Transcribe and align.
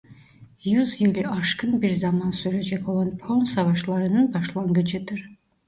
Yüzyılı 0.63 1.27
aşkın 1.31 1.81
bir 1.81 1.89
zaman 1.89 2.31
sürecek 2.31 2.89
olan 2.89 3.17
Pön 3.17 3.43
Savaşları'nın 3.43 4.33
başlangıcıdır. 4.33 5.29